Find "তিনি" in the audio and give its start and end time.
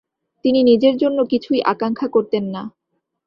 0.45-0.59